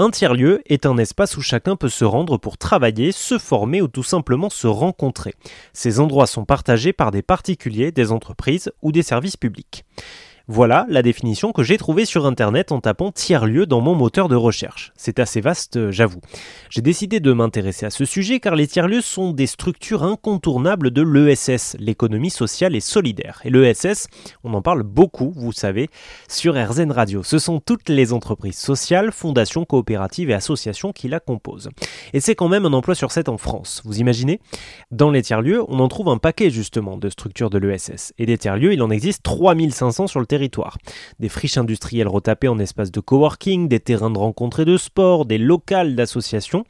Un 0.00 0.10
tiers-lieu 0.10 0.62
est 0.66 0.86
un 0.86 0.96
espace 0.96 1.36
où 1.36 1.42
chacun 1.42 1.74
peut 1.74 1.88
se 1.88 2.04
rendre 2.04 2.38
pour 2.38 2.56
travailler, 2.56 3.10
se 3.10 3.36
former 3.36 3.82
ou 3.82 3.88
tout 3.88 4.04
simplement 4.04 4.48
se 4.48 4.68
rencontrer. 4.68 5.34
Ces 5.72 5.98
endroits 5.98 6.28
sont 6.28 6.44
partagés 6.44 6.92
par 6.92 7.10
des 7.10 7.22
particuliers, 7.22 7.90
des 7.90 8.12
entreprises 8.12 8.70
ou 8.80 8.92
des 8.92 9.02
services 9.02 9.36
publics. 9.36 9.84
Voilà 10.50 10.86
la 10.88 11.02
définition 11.02 11.52
que 11.52 11.62
j'ai 11.62 11.76
trouvée 11.76 12.06
sur 12.06 12.24
internet 12.24 12.72
en 12.72 12.80
tapant 12.80 13.12
tiers-lieu 13.12 13.66
dans 13.66 13.82
mon 13.82 13.94
moteur 13.94 14.30
de 14.30 14.34
recherche. 14.34 14.92
C'est 14.96 15.18
assez 15.18 15.42
vaste, 15.42 15.76
euh, 15.76 15.92
j'avoue. 15.92 16.22
J'ai 16.70 16.80
décidé 16.80 17.20
de 17.20 17.34
m'intéresser 17.34 17.84
à 17.84 17.90
ce 17.90 18.06
sujet 18.06 18.40
car 18.40 18.56
les 18.56 18.66
tiers-lieux 18.66 19.02
sont 19.02 19.32
des 19.32 19.46
structures 19.46 20.04
incontournables 20.04 20.90
de 20.90 21.02
l'ESS, 21.02 21.76
l'économie 21.78 22.30
sociale 22.30 22.74
et 22.74 22.80
solidaire. 22.80 23.42
Et 23.44 23.50
l'ESS, 23.50 24.08
on 24.42 24.54
en 24.54 24.62
parle 24.62 24.84
beaucoup, 24.84 25.34
vous 25.36 25.52
savez, 25.52 25.90
sur 26.28 26.54
RZN 26.54 26.92
Radio. 26.92 27.22
Ce 27.22 27.38
sont 27.38 27.60
toutes 27.60 27.90
les 27.90 28.14
entreprises 28.14 28.56
sociales, 28.56 29.12
fondations, 29.12 29.66
coopératives 29.66 30.30
et 30.30 30.34
associations 30.34 30.92
qui 30.92 31.08
la 31.08 31.20
composent. 31.20 31.68
Et 32.14 32.20
c'est 32.20 32.34
quand 32.34 32.48
même 32.48 32.64
un 32.64 32.72
emploi 32.72 32.94
sur 32.94 33.12
7 33.12 33.28
en 33.28 33.36
France, 33.36 33.82
vous 33.84 34.00
imaginez? 34.00 34.40
Dans 34.92 35.10
les 35.10 35.20
tiers-lieux, 35.20 35.62
on 35.68 35.78
en 35.78 35.88
trouve 35.88 36.08
un 36.08 36.16
paquet 36.16 36.48
justement 36.48 36.96
de 36.96 37.10
structures 37.10 37.50
de 37.50 37.58
l'ESS. 37.58 38.14
Et 38.16 38.24
des 38.24 38.38
tiers-lieux, 38.38 38.72
il 38.72 38.80
en 38.80 38.88
existe 38.88 39.22
3500 39.24 40.06
sur 40.06 40.20
le 40.20 40.24
territoire 40.24 40.37
des 41.18 41.28
friches 41.28 41.58
industrielles 41.58 42.08
retapées 42.08 42.48
en 42.48 42.58
espaces 42.58 42.90
de 42.90 43.00
coworking, 43.00 43.68
des 43.68 43.80
terrains 43.80 44.10
de 44.10 44.18
rencontres 44.18 44.60
et 44.60 44.64
de 44.64 44.76
sport, 44.76 45.26
des 45.26 45.38
locales 45.38 45.96
d'associations. 45.96 46.64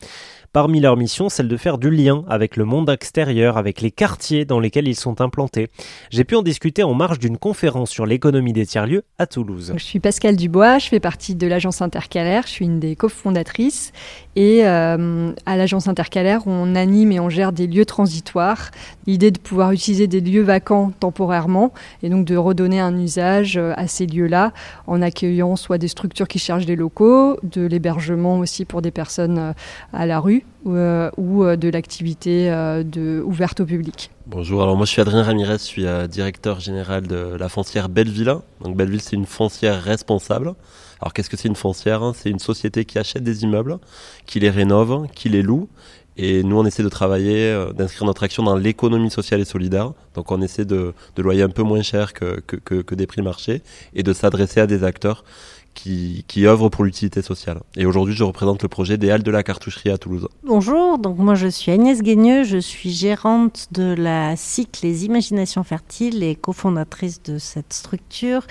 Parmi 0.54 0.80
leurs 0.80 0.96
missions, 0.96 1.28
celle 1.28 1.46
de 1.46 1.56
faire 1.58 1.76
du 1.76 1.90
lien 1.90 2.24
avec 2.26 2.56
le 2.56 2.64
monde 2.64 2.88
extérieur, 2.88 3.58
avec 3.58 3.82
les 3.82 3.90
quartiers 3.90 4.46
dans 4.46 4.60
lesquels 4.60 4.88
ils 4.88 4.96
sont 4.96 5.20
implantés. 5.20 5.68
J'ai 6.10 6.24
pu 6.24 6.36
en 6.36 6.42
discuter 6.42 6.82
en 6.82 6.94
marge 6.94 7.18
d'une 7.18 7.36
conférence 7.36 7.90
sur 7.90 8.06
l'économie 8.06 8.54
des 8.54 8.64
tiers-lieux 8.64 9.02
à 9.18 9.26
Toulouse. 9.26 9.74
Je 9.76 9.84
suis 9.84 10.00
Pascal 10.00 10.36
Dubois, 10.36 10.78
je 10.78 10.88
fais 10.88 11.00
partie 11.00 11.34
de 11.34 11.46
l'agence 11.46 11.82
intercalaire, 11.82 12.44
je 12.46 12.52
suis 12.52 12.64
une 12.64 12.80
des 12.80 12.96
cofondatrices 12.96 13.92
et 14.36 14.66
euh, 14.66 15.32
à 15.44 15.56
l'agence 15.56 15.86
intercalaire, 15.86 16.46
on 16.46 16.74
anime 16.74 17.12
et 17.12 17.20
on 17.20 17.28
gère 17.28 17.52
des 17.52 17.66
lieux 17.66 17.84
transitoires. 17.84 18.70
L'idée 19.06 19.30
de 19.30 19.38
pouvoir 19.38 19.72
utiliser 19.72 20.06
des 20.06 20.20
lieux 20.20 20.42
vacants 20.42 20.92
temporairement 20.98 21.74
et 22.02 22.08
donc 22.08 22.24
de 22.24 22.36
redonner 22.36 22.80
un 22.80 22.96
usage 22.96 23.58
euh, 23.58 23.74
à 23.76 23.86
ces 23.86 24.06
lieux-là 24.06 24.52
en 24.86 25.02
accueillant 25.02 25.56
soit 25.56 25.76
des 25.76 25.88
structures 25.88 26.28
qui 26.28 26.38
cherchent 26.38 26.66
des 26.66 26.76
locaux, 26.76 27.36
de 27.42 27.66
l'hébergement 27.66 28.38
aussi 28.38 28.64
pour 28.64 28.80
des 28.80 28.90
personnes 28.90 29.38
euh, 29.38 29.52
à 29.92 30.06
la 30.06 30.20
rue 30.20 30.37
ou, 30.64 30.74
euh, 30.74 31.10
euh, 31.18 31.56
de 31.56 31.68
l'activité 31.68 32.50
euh, 32.50 33.22
ouverte 33.22 33.60
au 33.60 33.64
public. 33.64 34.10
Bonjour, 34.26 34.62
alors 34.62 34.76
moi 34.76 34.86
je 34.86 34.90
suis 34.90 35.00
Adrien 35.00 35.22
Ramirez, 35.22 35.58
je 35.58 35.62
suis 35.62 35.84
directeur 36.08 36.60
général 36.60 37.06
de 37.06 37.36
la 37.38 37.48
foncière 37.48 37.88
Belleville. 37.88 38.34
Donc 38.62 38.76
Belleville 38.76 39.00
c'est 39.00 39.16
une 39.16 39.26
foncière 39.26 39.82
responsable. 39.82 40.54
Alors 41.00 41.12
qu'est-ce 41.12 41.30
que 41.30 41.36
c'est 41.36 41.48
une 41.48 41.56
foncière 41.56 42.02
hein? 42.02 42.12
C'est 42.14 42.30
une 42.30 42.38
société 42.38 42.84
qui 42.84 42.98
achète 42.98 43.22
des 43.22 43.44
immeubles, 43.44 43.78
qui 44.26 44.40
les 44.40 44.50
rénove, 44.50 45.06
qui 45.14 45.28
les 45.28 45.42
loue. 45.42 45.68
Et 46.20 46.42
nous 46.42 46.58
on 46.58 46.66
essaie 46.66 46.82
de 46.82 46.88
travailler, 46.88 47.56
d'inscrire 47.76 48.04
notre 48.04 48.24
action 48.24 48.42
dans 48.42 48.56
l'économie 48.56 49.10
sociale 49.10 49.40
et 49.40 49.44
solidaire. 49.44 49.92
Donc 50.14 50.32
on 50.32 50.42
essaie 50.42 50.64
de, 50.64 50.92
de 51.14 51.22
loyer 51.22 51.42
un 51.42 51.48
peu 51.48 51.62
moins 51.62 51.82
cher 51.82 52.12
que, 52.12 52.40
que 52.40 52.94
des 52.94 53.06
prix 53.06 53.22
marché 53.22 53.62
et 53.94 54.02
de 54.02 54.12
s'adresser 54.12 54.60
à 54.60 54.66
des 54.66 54.82
acteurs 54.82 55.24
qui, 55.78 56.24
qui 56.26 56.44
œuvre 56.44 56.68
pour 56.68 56.84
l'utilité 56.84 57.22
sociale. 57.22 57.60
Et 57.76 57.86
aujourd'hui, 57.86 58.14
je 58.14 58.24
représente 58.24 58.62
le 58.64 58.68
projet 58.68 58.98
des 58.98 59.12
Halles 59.12 59.22
de 59.22 59.30
la 59.30 59.44
Cartoucherie 59.44 59.90
à 59.90 59.98
Toulouse. 59.98 60.26
Bonjour, 60.42 60.98
donc 60.98 61.18
moi 61.18 61.36
je 61.36 61.46
suis 61.46 61.70
Agnès 61.70 62.02
Guigneux, 62.02 62.42
je 62.42 62.58
suis 62.58 62.90
gérante 62.90 63.68
de 63.70 63.94
la 63.96 64.34
cycle 64.34 64.80
Les 64.82 65.04
Imaginations 65.04 65.62
Fertiles 65.62 66.24
et 66.24 66.34
cofondatrice 66.34 67.22
de 67.22 67.38
cette 67.38 67.72
structure 67.72 68.44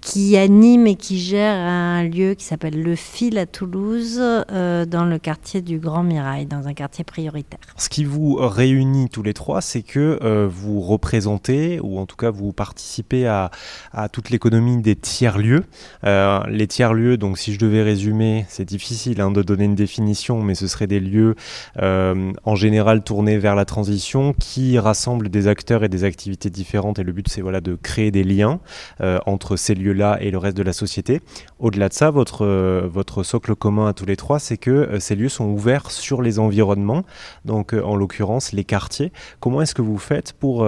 qui 0.00 0.36
anime 0.36 0.86
et 0.86 0.96
qui 0.96 1.18
gère 1.18 1.54
un 1.54 2.04
lieu 2.04 2.34
qui 2.34 2.44
s'appelle 2.44 2.82
Le 2.82 2.94
Fil 2.94 3.38
à 3.38 3.46
Toulouse, 3.46 4.18
euh, 4.20 4.84
dans 4.84 5.06
le 5.06 5.18
quartier 5.18 5.62
du 5.62 5.78
Grand 5.78 6.02
Mirail, 6.02 6.44
dans 6.44 6.68
un 6.68 6.74
quartier 6.74 7.04
prioritaire. 7.04 7.58
Ce 7.78 7.88
qui 7.88 8.04
vous 8.04 8.36
réunit 8.36 9.08
tous 9.08 9.22
les 9.22 9.32
trois, 9.32 9.62
c'est 9.62 9.80
que 9.80 10.18
euh, 10.22 10.46
vous 10.46 10.82
représentez, 10.82 11.80
ou 11.80 11.98
en 11.98 12.04
tout 12.04 12.16
cas 12.16 12.30
vous 12.30 12.52
participez 12.52 13.26
à, 13.26 13.50
à 13.92 14.10
toute 14.10 14.28
l'économie 14.28 14.82
des 14.82 14.94
tiers-lieux. 14.94 15.64
Euh, 16.04 16.40
les 16.48 16.63
tiers-lieux, 16.66 17.16
donc 17.16 17.38
si 17.38 17.52
je 17.52 17.58
devais 17.58 17.82
résumer, 17.82 18.44
c'est 18.48 18.64
difficile 18.64 19.20
hein, 19.20 19.30
de 19.30 19.42
donner 19.42 19.64
une 19.64 19.74
définition, 19.74 20.42
mais 20.42 20.54
ce 20.54 20.66
seraient 20.66 20.86
des 20.86 21.00
lieux 21.00 21.34
euh, 21.80 22.32
en 22.44 22.54
général 22.54 23.02
tournés 23.02 23.38
vers 23.38 23.54
la 23.54 23.64
transition 23.64 24.34
qui 24.38 24.78
rassemblent 24.78 25.28
des 25.28 25.48
acteurs 25.48 25.84
et 25.84 25.88
des 25.88 26.04
activités 26.04 26.50
différentes. 26.50 26.98
Et 26.98 27.02
le 27.02 27.12
but, 27.12 27.28
c'est 27.28 27.40
voilà, 27.40 27.60
de 27.60 27.74
créer 27.74 28.10
des 28.10 28.24
liens 28.24 28.60
euh, 29.00 29.18
entre 29.26 29.56
ces 29.56 29.74
lieux 29.74 29.92
là 29.92 30.18
et 30.20 30.30
le 30.30 30.38
reste 30.38 30.56
de 30.56 30.62
la 30.62 30.72
société. 30.72 31.20
Au-delà 31.58 31.88
de 31.88 31.94
ça, 31.94 32.10
votre, 32.10 32.44
euh, 32.44 32.88
votre 32.90 33.22
socle 33.22 33.54
commun 33.54 33.88
à 33.88 33.92
tous 33.92 34.06
les 34.06 34.16
trois, 34.16 34.38
c'est 34.38 34.56
que 34.56 34.98
ces 34.98 35.16
lieux 35.16 35.28
sont 35.28 35.46
ouverts 35.46 35.90
sur 35.90 36.22
les 36.22 36.38
environnements, 36.38 37.04
donc 37.44 37.72
en 37.72 37.96
l'occurrence 37.96 38.52
les 38.52 38.64
quartiers. 38.64 39.12
Comment 39.40 39.62
est-ce 39.62 39.74
que 39.74 39.82
vous 39.82 39.98
faites 39.98 40.32
pour 40.32 40.66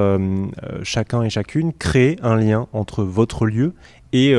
chacun 0.82 1.22
et 1.22 1.30
chacune 1.30 1.72
créer 1.72 2.18
un 2.22 2.36
lien 2.36 2.66
entre 2.72 3.02
votre 3.02 3.46
lieu 3.46 3.74
et 4.12 4.34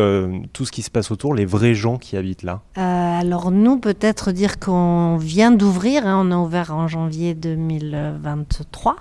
tout 0.53 0.66
ce 0.66 0.72
qui 0.72 0.81
se 0.81 0.89
passe 0.89 1.11
autour, 1.11 1.33
les 1.33 1.45
vrais 1.45 1.75
gens 1.75 1.97
qui 1.97 2.17
habitent 2.17 2.44
là. 2.44 2.61
Alors 2.75 3.51
nous, 3.51 3.78
peut-être 3.78 4.31
dire 4.31 4.59
qu'on 4.59 5.17
vient 5.17 5.51
d'ouvrir, 5.51 6.07
hein, 6.07 6.23
on 6.25 6.31
a 6.31 6.38
ouvert 6.38 6.73
en 6.73 6.88
janvier 6.88 7.33
2023, 7.33 8.95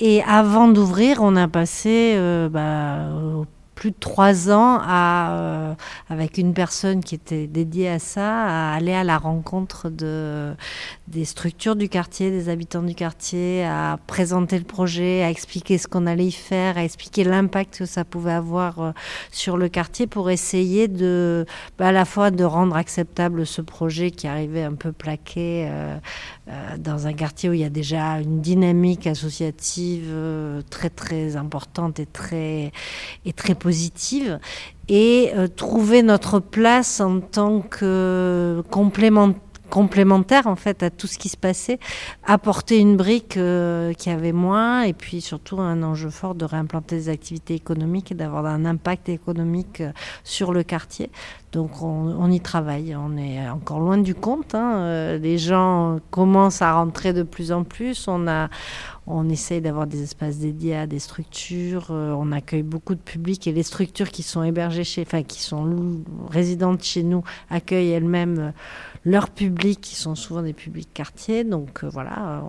et 0.00 0.22
avant 0.24 0.68
d'ouvrir, 0.68 1.18
on 1.20 1.36
a 1.36 1.48
passé 1.48 2.16
bah, 2.50 3.08
plus 3.74 3.90
de 3.90 3.96
trois 3.98 4.50
ans 4.50 4.80
euh, 4.86 5.74
avec 6.08 6.38
une 6.38 6.54
personne 6.54 7.02
qui 7.02 7.14
était 7.14 7.46
dédiée 7.46 7.88
à 7.88 7.98
ça, 7.98 8.44
à 8.44 8.74
aller 8.74 8.92
à 8.92 9.02
la 9.02 9.18
rencontre 9.18 9.88
de, 9.88 10.52
des 11.08 11.24
structures 11.24 11.74
du 11.74 11.88
quartier, 11.88 12.30
des 12.30 12.48
habitants 12.48 12.82
du 12.82 12.94
quartier, 12.94 13.64
à 13.64 13.98
présenter 14.06 14.58
le 14.58 14.64
projet, 14.64 15.22
à 15.22 15.30
expliquer 15.30 15.78
ce 15.78 15.88
qu'on 15.88 16.06
allait 16.06 16.26
y 16.26 16.32
faire, 16.32 16.76
à 16.76 16.84
expliquer 16.84 17.24
l'impact 17.24 17.78
que 17.78 17.86
ça 17.86 18.04
pouvait 18.04 18.32
avoir 18.32 18.80
euh, 18.80 18.92
sur 19.30 19.56
le 19.56 19.68
quartier 19.68 20.06
pour 20.06 20.30
essayer 20.30 20.88
de, 20.88 21.46
bah, 21.78 21.88
à 21.88 21.92
la 21.92 22.04
fois 22.04 22.30
de 22.30 22.44
rendre 22.44 22.76
acceptable 22.76 23.46
ce 23.46 23.62
projet 23.62 24.10
qui 24.10 24.28
arrivait 24.28 24.64
un 24.64 24.74
peu 24.74 24.92
plaqué 24.92 25.66
euh, 25.68 25.96
dans 26.78 27.06
un 27.06 27.12
quartier 27.14 27.48
où 27.48 27.52
il 27.52 27.60
y 27.60 27.64
a 27.64 27.70
déjà 27.70 28.20
une 28.20 28.40
dynamique 28.40 29.06
associative 29.06 30.12
très 30.70 30.90
très 30.90 31.36
importante 31.36 32.00
et 32.00 32.06
très, 32.06 32.72
et 33.24 33.32
très 33.32 33.54
positive 33.62 34.40
et 34.88 35.30
euh, 35.36 35.46
trouver 35.46 36.02
notre 36.02 36.40
place 36.40 37.00
en 37.00 37.20
tant 37.20 37.60
que 37.60 38.62
complément, 38.70 39.34
complémentaire 39.70 40.48
en 40.48 40.56
fait 40.56 40.82
à 40.82 40.90
tout 40.90 41.06
ce 41.06 41.16
qui 41.16 41.28
se 41.28 41.36
passait, 41.36 41.78
apporter 42.26 42.78
une 42.78 42.96
brique 42.96 43.36
euh, 43.36 43.92
qui 43.92 44.10
avait 44.10 44.32
moins 44.32 44.82
et 44.82 44.92
puis 44.92 45.20
surtout 45.20 45.60
un 45.60 45.84
enjeu 45.84 46.10
fort 46.10 46.34
de 46.34 46.44
réimplanter 46.44 46.96
des 46.96 47.08
activités 47.08 47.54
économiques 47.54 48.10
et 48.10 48.16
d'avoir 48.16 48.44
un 48.46 48.64
impact 48.64 49.08
économique 49.08 49.80
euh, 49.80 49.92
sur 50.24 50.52
le 50.52 50.64
quartier. 50.64 51.08
Donc 51.52 51.82
on, 51.82 52.30
y 52.30 52.40
travaille, 52.40 52.96
on 52.96 53.16
est 53.18 53.46
encore 53.48 53.78
loin 53.78 53.98
du 53.98 54.14
compte. 54.14 54.54
Hein. 54.54 55.18
les 55.18 55.36
gens 55.36 55.98
commencent 56.10 56.62
à 56.62 56.72
rentrer 56.72 57.12
de 57.12 57.22
plus 57.22 57.52
en 57.52 57.62
plus. 57.62 58.08
On 58.08 58.26
a, 58.26 58.48
on 59.06 59.28
essaye 59.28 59.60
d'avoir 59.60 59.86
des 59.86 60.02
espaces 60.02 60.38
dédiés 60.38 60.76
à 60.76 60.86
des 60.86 61.00
structures. 61.00 61.88
Euh, 61.90 62.14
on 62.16 62.30
accueille 62.30 62.62
beaucoup 62.62 62.94
de 62.94 63.00
public 63.00 63.46
et 63.48 63.52
les 63.52 63.64
structures 63.64 64.10
qui 64.10 64.22
sont 64.22 64.44
hébergées 64.44 64.84
chez, 64.84 65.02
enfin 65.02 65.24
qui 65.24 65.42
sont 65.42 66.02
résidentes 66.30 66.84
chez 66.84 67.02
nous 67.02 67.24
accueillent 67.50 67.90
elles-mêmes 67.90 68.38
euh, 68.38 68.50
leur 69.04 69.30
public, 69.30 69.80
qui 69.80 69.96
sont 69.96 70.14
souvent 70.14 70.42
des 70.42 70.52
publics 70.52 70.88
quartiers. 70.94 71.42
Donc 71.42 71.82
euh, 71.82 71.88
voilà, 71.88 72.44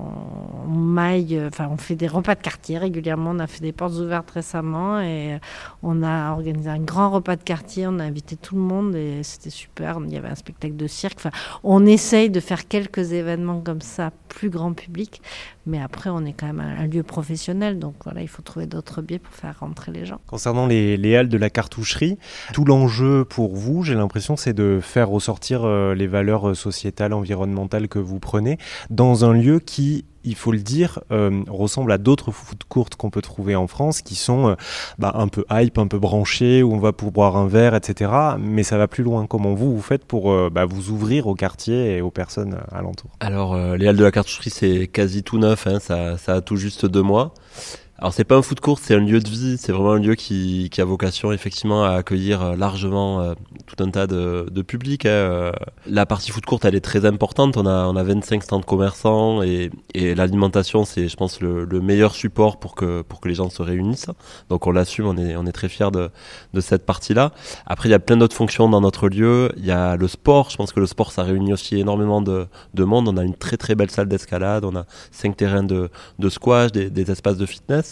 on, 0.68 0.70
maille, 0.70 1.42
enfin 1.48 1.68
on 1.72 1.78
fait 1.78 1.96
des 1.96 2.08
repas 2.08 2.36
de 2.36 2.42
quartier 2.42 2.78
régulièrement. 2.78 3.32
On 3.32 3.40
a 3.40 3.48
fait 3.48 3.62
des 3.62 3.72
portes 3.72 3.96
ouvertes 3.96 4.30
récemment 4.30 5.00
et 5.02 5.40
on 5.82 6.04
a 6.04 6.32
organisé 6.32 6.70
un 6.70 6.80
grand 6.80 7.10
repas 7.10 7.36
de 7.36 7.44
quartier. 7.44 7.88
On 7.88 7.98
a 7.98 8.04
invité 8.04 8.36
tout 8.36 8.56
le 8.56 8.62
monde 8.62 8.96
et 8.96 9.24
c'était 9.24 9.50
super. 9.50 10.00
Il 10.06 10.14
y 10.14 10.18
avait 10.18 10.30
un 10.30 10.36
spectacle 10.36 10.76
de 10.76 10.86
cirque. 10.86 11.20
On 11.64 11.86
essaye 11.88 12.30
de 12.30 12.40
faire 12.40 12.68
quelques 12.68 13.14
événements 13.14 13.62
comme 13.62 13.82
ça, 13.82 14.12
plus 14.28 14.52
grand 14.52 14.74
public. 14.74 15.22
Mais 15.66 15.82
après, 15.82 16.10
on 16.10 16.26
est 16.26 16.34
quand 16.34 16.48
même 16.48 16.60
un, 16.60 16.88
lieu 16.88 17.04
professionnel, 17.04 17.80
donc 17.80 17.96
voilà, 18.04 18.22
il 18.22 18.28
faut 18.28 18.42
trouver 18.42 18.66
d'autres 18.66 19.02
biais 19.02 19.20
pour 19.20 19.34
faire 19.34 19.58
rentrer 19.60 19.92
les 19.92 20.06
gens. 20.06 20.20
Concernant 20.28 20.68
les, 20.68 20.98
les 20.98 21.16
halles 21.16 21.30
de 21.30 21.38
la 21.38 21.50
cartoucherie, 21.50 22.18
tout 22.54 22.66
l'enjeu 22.66 23.24
pour 23.24 23.56
vous, 23.56 23.84
j'ai 23.84 23.96
l'impression, 23.96 24.36
c'est 24.36 24.54
de 24.54 24.80
faire 24.82 25.10
ressortir 25.10 25.64
euh, 25.64 25.96
les 25.96 26.08
valeurs 26.08 26.50
euh, 26.50 26.54
sociétales, 26.54 27.14
environnementales 27.14 27.88
que 27.88 28.00
vous 28.00 28.20
prenez 28.20 28.58
dans 28.90 29.24
un 29.24 29.34
lieu 29.34 29.60
qui 29.60 30.06
il 30.24 30.36
faut 30.36 30.52
le 30.52 30.60
dire, 30.60 31.00
euh, 31.12 31.44
ressemble 31.50 31.92
à 31.92 31.98
d'autres 31.98 32.32
foot 32.32 32.62
courtes 32.68 32.96
qu'on 32.96 33.10
peut 33.10 33.22
trouver 33.22 33.56
en 33.56 33.68
France 33.68 34.02
qui 34.02 34.16
sont 34.16 34.50
euh, 34.50 34.56
bah, 34.98 35.12
un 35.16 35.28
peu 35.28 35.46
hype, 35.52 35.78
un 35.78 35.88
peu 35.88 36.00
branchés, 36.00 36.64
où 36.64 36.74
on 36.74 36.80
va 36.80 36.94
pour 36.94 37.12
boire 37.12 37.38
un 37.38 37.48
verre, 37.48 37.76
etc. 37.76 38.12
Mais 38.40 38.64
ça 38.64 38.78
va 38.78 38.88
plus 38.88 39.04
loin. 39.04 39.26
Comment 39.28 39.54
vous, 39.54 39.76
vous 39.76 39.82
faites 39.82 40.06
pour 40.06 40.32
euh, 40.32 40.50
bah, 40.52 40.66
vous 40.66 40.90
ouvrir 40.90 41.28
au 41.28 41.36
quartier 41.36 41.98
et 41.98 42.02
aux 42.02 42.12
personnes 42.12 42.58
alentours 42.72 43.12
Alors, 43.20 43.58
les 43.76 43.88
Halles 43.88 43.98
de 43.98 44.04
la 44.04 44.12
Cartoucherie, 44.12 44.50
c'est 44.50 44.88
quasi 44.88 45.24
tout 45.24 45.38
neuf, 45.38 45.68
hein, 45.68 45.80
ça, 45.80 46.18
ça, 46.18 46.36
a 46.36 46.42
tout 46.42 46.56
juste 46.56 46.86
deux 46.86 47.02
mois. 47.02 47.34
Alors 48.00 48.12
c'est 48.12 48.24
pas 48.24 48.36
un 48.36 48.42
foot 48.42 48.60
court, 48.60 48.80
c'est 48.80 48.96
un 48.96 49.00
lieu 49.00 49.20
de 49.20 49.30
vie, 49.30 49.56
c'est 49.60 49.72
vraiment 49.72 49.92
un 49.92 50.00
lieu 50.00 50.16
qui, 50.16 50.70
qui, 50.72 50.82
a 50.82 50.86
vocation 50.86 51.32
effectivement 51.32 51.86
à 51.86 51.92
accueillir 51.92 52.42
euh, 52.42 52.56
largement 52.56 53.22
euh, 53.22 53.36
tout 53.68 53.82
un 53.84 53.92
tas 53.92 54.08
de, 54.08 54.48
de 54.50 54.62
public. 54.64 55.06
Hein. 55.06 55.10
Euh. 55.10 55.52
La 55.86 56.08
partie 56.08 56.32
foot 56.32 56.44
courte 56.44 56.66
elle 56.66 56.74
est 56.74 56.82
très 56.82 57.06
importante, 57.06 57.56
on 57.56 57.68
a, 57.68 57.86
on 57.86 57.96
a 57.96 58.04
25 58.04 58.42
stands 58.42 58.62
commerçants 58.62 59.44
et, 59.44 59.70
et 59.94 60.16
l'alimentation 60.16 60.86
c'est 60.86 61.08
je 61.08 61.16
pense 61.16 61.40
le, 61.40 61.66
le, 61.66 61.82
meilleur 61.82 62.16
support 62.16 62.60
pour 62.60 62.74
que, 62.74 63.04
pour 63.04 63.22
que 63.22 63.30
les 63.30 63.36
gens 63.36 63.52
se 63.52 63.62
réunissent. 63.62 64.10
Donc 64.50 64.66
on 64.66 64.72
l'assume, 64.72 65.06
on 65.06 65.18
est, 65.18 65.36
on 65.36 65.46
est 65.46 65.52
très 65.52 65.70
fiers 65.70 65.92
de, 65.92 66.10
de 66.54 66.62
cette 66.62 66.88
partie-là. 66.88 67.32
Après 67.68 67.90
il 67.90 67.92
y 67.92 67.96
a 67.96 68.00
plein 68.00 68.18
d'autres 68.18 68.36
fonctions 68.36 68.68
dans 68.70 68.82
notre 68.82 69.08
lieu, 69.08 69.52
il 69.56 69.66
y 69.66 69.72
a 69.72 69.98
le 69.98 70.08
sport, 70.08 70.50
je 70.50 70.58
pense 70.58 70.74
que 70.74 70.80
le 70.80 70.88
sport 70.88 71.12
ça 71.12 71.22
réunit 71.22 71.54
aussi 71.54 71.80
énormément 71.80 72.22
de, 72.22 72.48
de 72.74 72.84
monde, 72.84 73.08
on 73.08 73.18
a 73.18 73.24
une 73.24 73.36
très 73.36 73.58
très 73.58 73.76
belle 73.76 73.92
salle 73.92 74.08
d'escalade, 74.08 74.66
on 74.66 74.76
a 74.76 74.86
cinq 75.12 75.38
terrains 75.38 75.64
de, 75.64 75.90
de 76.18 76.30
squash, 76.30 76.72
des 76.72 77.12
espaces 77.12 77.38
de 77.38 77.46
fitness 77.46 77.83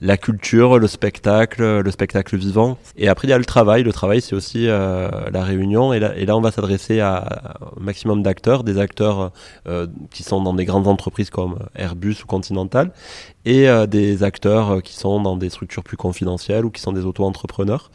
la 0.00 0.16
culture, 0.16 0.78
le 0.78 0.86
spectacle, 0.86 1.80
le 1.80 1.90
spectacle 1.90 2.36
vivant. 2.36 2.78
Et 2.96 3.08
après, 3.08 3.26
il 3.26 3.30
y 3.30 3.34
a 3.34 3.38
le 3.38 3.44
travail. 3.44 3.82
Le 3.82 3.92
travail, 3.92 4.20
c'est 4.20 4.34
aussi 4.34 4.68
euh, 4.68 5.08
la 5.32 5.42
réunion. 5.42 5.92
Et 5.92 5.98
là, 5.98 6.36
on 6.36 6.40
va 6.40 6.50
s'adresser 6.50 7.00
à, 7.00 7.58
un 7.76 7.80
maximum 7.80 8.22
d'acteurs, 8.22 8.64
des 8.64 8.78
acteurs 8.78 9.32
euh, 9.66 9.86
qui 10.10 10.22
sont 10.22 10.40
dans 10.40 10.54
des 10.54 10.64
grandes 10.64 10.86
entreprises 10.86 11.30
comme 11.30 11.58
Airbus 11.74 12.16
ou 12.22 12.26
Continental, 12.26 12.92
et 13.44 13.68
euh, 13.68 13.86
des 13.86 14.22
acteurs 14.22 14.82
qui 14.82 14.94
sont 14.94 15.20
dans 15.20 15.36
des 15.36 15.50
structures 15.50 15.82
plus 15.82 15.96
confidentielles 15.96 16.64
ou 16.64 16.70
qui 16.70 16.80
sont 16.80 16.92
des 16.92 17.04
auto-entrepreneurs. 17.04 17.90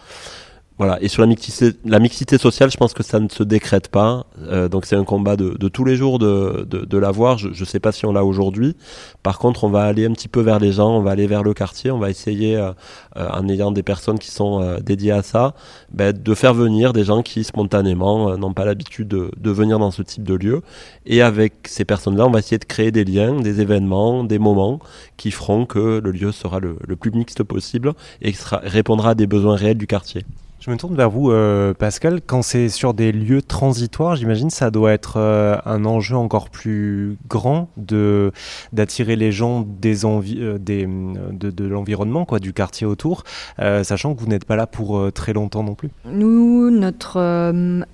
Voilà. 0.80 0.98
Et 1.02 1.08
sur 1.08 1.22
la 1.22 1.28
mixité, 1.28 1.78
la 1.86 2.00
mixité 2.00 2.40
sociale, 2.40 2.72
je 2.72 2.78
pense 2.78 2.94
que 2.94 3.04
ça 3.04 3.20
ne 3.20 3.30
se 3.30 3.44
décrète 3.44 3.90
pas. 3.90 4.26
Euh, 4.42 4.68
donc 4.68 4.86
c'est 4.88 4.96
un 4.96 5.04
combat 5.04 5.36
de, 5.36 5.52
de, 5.52 5.68
tous 5.68 5.86
les 5.86 5.96
jours 5.96 6.18
de, 6.18 6.66
de, 6.68 6.84
de 6.84 6.98
l'avoir. 6.98 7.38
Je 7.38 7.50
ne 7.50 7.66
sais 7.66 7.80
pas 7.80 7.92
si 7.92 8.08
on 8.08 8.12
l'a 8.12 8.26
aujourd'hui. 8.26 8.76
Par 9.22 9.38
contre, 9.38 9.66
on 9.66 9.70
va 9.70 9.84
aller 9.84 10.06
un 10.06 10.14
petit 10.14 10.28
peu 10.28 10.42
vers 10.42 10.58
les 10.58 10.72
gens, 10.72 10.90
on 10.98 11.02
va 11.02 11.12
aller 11.12 11.28
vers 11.28 11.44
le 11.44 11.54
quartier, 11.54 11.92
on 11.92 12.00
va 12.00 12.10
essayer, 12.10 12.56
euh, 12.56 12.72
euh 13.18 13.30
en 13.34 13.48
ayant 13.50 13.72
des 13.72 13.84
personnes 13.84 14.18
qui 14.18 14.32
sont 14.32 14.62
euh, 14.62 14.80
dédiées 14.80 15.12
à 15.12 15.22
ça, 15.22 15.54
ben, 15.92 16.12
de 16.12 16.34
faire 16.34 16.56
venir 16.56 16.92
des 16.92 17.04
gens 17.04 17.22
qui 17.22 17.44
spontanément 17.44 18.32
euh, 18.32 18.38
n'ont 18.38 18.54
pas 18.54 18.66
l'habitude 18.66 19.08
de, 19.08 19.32
de 19.38 19.52
venir 19.52 19.78
dans 19.78 19.92
ce 19.92 20.02
type 20.02 20.24
de 20.24 20.34
lieu. 20.34 20.62
Et 21.06 21.22
avec 21.22 21.54
ces 21.66 21.86
personnes-là, 21.86 22.26
on 22.26 22.32
va 22.32 22.40
essayer 22.40 22.58
de 22.58 22.66
créer 22.66 22.92
des 22.92 23.06
liens, 23.06 23.40
des 23.40 23.62
événements, 23.62 24.24
des 24.24 24.40
moments 24.40 24.80
qui 25.18 25.30
feront 25.30 25.68
que 25.68 26.02
le 26.04 26.12
lieu 26.12 26.32
sera 26.32 26.60
le, 26.60 26.78
le 26.88 26.96
plus 26.96 27.12
mixte 27.12 27.44
possible 27.44 27.94
et 28.24 28.34
sera, 28.34 28.60
répondra 28.64 29.12
à 29.12 29.16
des 29.16 29.28
besoins 29.28 29.56
réels 29.56 29.78
du 29.78 29.88
quartier. 29.88 30.26
Je 30.66 30.72
me 30.72 30.78
tourne 30.78 30.96
vers 30.96 31.10
vous, 31.10 31.30
euh, 31.30 31.74
Pascal. 31.74 32.22
Quand 32.26 32.42
c'est 32.42 32.70
sur 32.70 32.94
des 32.94 33.12
lieux 33.12 33.42
transitoires, 33.42 34.16
j'imagine 34.16 34.50
ça 34.50 34.72
doit 34.72 34.94
être 34.94 35.18
euh, 35.18 35.58
un 35.66 35.84
enjeu 35.84 36.16
encore 36.16 36.50
plus 36.50 37.18
grand 37.28 37.68
de 37.76 38.32
d'attirer 38.72 39.18
les 39.18 39.34
gens 39.34 39.68
des 39.68 40.06
envies, 40.06 40.38
euh, 40.40 40.58
des, 40.58 40.88
de, 40.88 41.66
l'environnement, 41.66 42.24
quoi, 42.24 42.40
du 42.40 42.54
quartier 42.54 42.88
autour, 42.88 43.26
sachant 43.58 44.16
que 44.16 44.22
vous 44.22 44.28
n'êtes 44.28 44.46
pas 44.46 44.56
là 44.56 44.66
pour 44.66 45.12
très 45.12 45.34
longtemps 45.34 45.64
non 45.64 45.76
plus. 45.76 45.90
Nous, 46.06 46.70
notre 46.70 47.20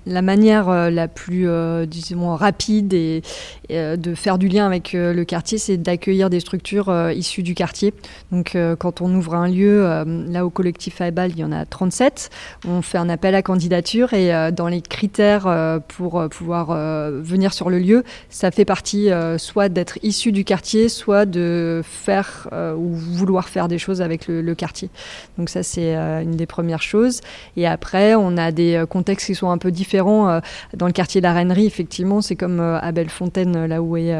la 0.06 0.22
manière 0.22 0.90
la 0.90 1.08
plus, 1.08 1.48
disons, 1.88 2.36
rapide 2.36 2.92
et, 2.92 3.22
de 3.68 4.14
faire 4.14 4.38
du 4.38 4.46
lien 4.48 4.66
avec 4.66 4.92
le 4.92 5.24
quartier, 5.24 5.58
c'est 5.58 5.76
d'accueillir 5.76 6.30
des 6.30 6.40
structures 6.40 7.10
issues 7.10 7.42
du 7.42 7.54
quartier. 7.54 7.94
Donc, 8.30 8.56
quand 8.78 9.00
on 9.00 9.12
ouvre 9.14 9.34
un 9.34 9.48
lieu, 9.48 9.82
là 10.28 10.44
au 10.46 10.50
collectif 10.50 11.00
Aibal, 11.00 11.30
il 11.32 11.38
y 11.38 11.44
en 11.44 11.52
a 11.52 11.64
37 11.64 12.30
on 12.66 12.82
fait 12.82 12.98
un 12.98 13.08
appel 13.08 13.34
à 13.34 13.42
candidature 13.42 14.12
et 14.12 14.34
euh, 14.34 14.50
dans 14.50 14.68
les 14.68 14.82
critères 14.82 15.46
euh, 15.46 15.78
pour 15.78 16.20
euh, 16.20 16.28
pouvoir 16.28 16.50
venir 16.70 17.52
sur 17.52 17.70
le 17.70 17.78
lieu, 17.78 18.04
ça 18.28 18.50
fait 18.50 18.64
partie 18.64 19.08
soit 19.38 19.68
d'être 19.68 19.98
issu 20.02 20.32
du 20.32 20.44
quartier, 20.44 20.88
soit 20.88 21.26
de 21.26 21.82
faire 21.84 22.48
ou 22.76 22.94
vouloir 22.94 23.48
faire 23.48 23.68
des 23.68 23.78
choses 23.78 24.02
avec 24.02 24.26
le, 24.28 24.54
quartier. 24.54 24.90
Donc 25.38 25.48
ça, 25.48 25.62
c'est 25.62 25.94
une 25.94 26.36
des 26.36 26.46
premières 26.46 26.82
choses. 26.82 27.20
Et 27.56 27.66
après, 27.66 28.14
on 28.14 28.36
a 28.36 28.52
des 28.52 28.84
contextes 28.88 29.26
qui 29.26 29.34
sont 29.34 29.50
un 29.50 29.58
peu 29.58 29.70
différents. 29.70 30.40
Dans 30.74 30.86
le 30.86 30.92
quartier 30.92 31.20
de 31.20 31.26
la 31.26 31.40
effectivement, 31.58 32.20
c'est 32.20 32.36
comme 32.36 32.60
à 32.60 32.92
Bellefontaine, 32.92 33.66
là 33.66 33.82
où, 33.82 33.96
est, 33.96 34.12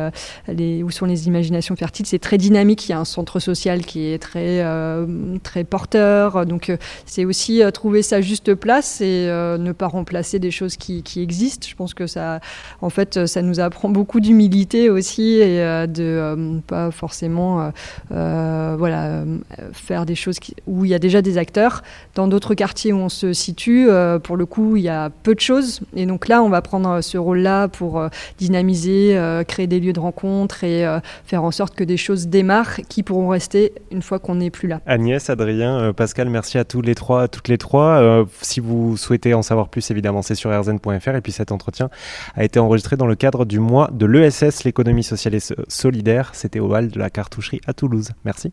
où 0.83 0.91
sont 0.91 1.07
les 1.07 1.27
imaginations 1.27 1.77
fertiles. 1.77 2.07
C'est 2.07 2.19
très 2.19 2.39
dynamique. 2.39 2.89
Il 2.89 2.93
y 2.93 2.95
a 2.95 2.99
un 2.99 3.05
centre 3.05 3.39
social 3.39 3.85
qui 3.85 4.07
est 4.07 4.19
très, 4.19 4.65
très 5.43 5.65
porteur. 5.65 6.47
Donc 6.47 6.73
c'est 7.07 7.25
aussi 7.25 7.63
trouver 7.73 8.03
ça 8.03 8.21
juste 8.31 8.55
place 8.55 9.01
et 9.01 9.27
euh, 9.29 9.59
ne 9.59 9.73
pas 9.73 9.89
remplacer 9.89 10.39
des 10.39 10.53
choses 10.53 10.77
qui, 10.77 11.03
existent. 11.17 11.67
Je 11.69 11.75
pense 11.75 11.95
que 11.95 12.07
ça, 12.07 12.39
en 12.81 12.89
fait, 12.89 13.27
ça 13.27 13.43
nous 13.43 13.59
apprend 13.59 13.89
beaucoup 13.89 14.21
d'humilité 14.21 14.89
aussi 14.89 15.39
et 15.39 15.61
euh, 15.61 15.89
de 15.89 16.05
euh, 16.05 16.59
pas 16.67 16.93
forcément, 16.93 17.73
voilà, 18.09 19.25
faire 19.73 20.07
des 20.07 20.15
choses 20.15 20.39
où 20.69 20.85
il 20.85 20.91
y 20.91 20.95
a 20.95 21.01
déjà 21.01 21.23
des 21.23 21.39
acteurs. 21.39 21.83
Dans 22.15 22.29
d'autres 22.29 22.55
quartiers 22.55 22.93
où 22.93 22.99
on 22.99 23.09
se 23.09 23.33
situe, 23.33 23.89
pour 24.23 24.37
le 24.37 24.47
coup, 24.47 24.77
il 24.77 24.83
y 24.83 24.89
a 24.89 25.11
peu 25.11 25.35
de 25.35 25.41
choses 25.41 25.81
et 25.97 26.07
donc 26.07 26.29
là, 26.29 26.43
on 26.43 26.49
va 26.49 26.63
prendre 26.63 27.01
ce 27.01 27.19
rôle-là 27.19 27.67
pour 27.67 28.03
dynamiser, 28.39 29.19
créer 29.49 29.67
des 29.67 29.81
lieux 29.81 29.93
de 29.93 30.01
rencontre 30.01 30.63
et 30.63 30.87
faire 31.25 31.43
en 31.43 31.51
sorte 31.51 31.75
que 31.75 31.85
des 31.85 31.97
choses 31.97 32.29
démarrent 32.29 32.81
qui 32.89 33.03
pourront 33.03 33.29
rester 33.29 33.73
une 33.91 34.03
fois 34.03 34.21
qu'on 34.21 34.37
n'est 34.37 34.51
plus 34.51 34.69
là. 34.69 34.81
Agnès, 34.87 35.29
Adrien, 35.29 35.93
Pascal, 35.93 36.31
merci 36.31 36.59
à 36.59 36.65
tous 36.65 36.83
les 36.83 36.95
trois, 36.95 37.27
toutes 37.27 37.49
les 37.49 37.59
trois 37.59 38.20
si 38.41 38.61
vous 38.61 38.97
souhaitez 38.97 39.35
en 39.35 39.43
savoir 39.43 39.69
plus, 39.69 39.91
évidemment, 39.91 40.23
c'est 40.23 40.35
sur 40.35 40.51
rzn.fr. 40.51 41.15
Et 41.15 41.21
puis 41.21 41.33
cet 41.33 41.53
entretien 41.53 41.91
a 42.35 42.45
été 42.45 42.59
enregistré 42.59 42.97
dans 42.97 43.07
le 43.07 43.17
cadre 43.17 43.45
du 43.45 43.59
mois 43.59 43.91
de 43.93 44.07
l'ESS, 44.07 44.65
l'économie 44.65 45.05
sociale 45.05 45.35
et 45.35 45.41
solidaire. 45.69 46.31
C'était 46.35 46.61
au 46.61 46.75
hall 46.75 46.89
de 46.89 46.99
la 46.99 47.11
cartoucherie 47.11 47.61
à 47.67 47.73
Toulouse. 47.73 48.11
Merci. 48.25 48.53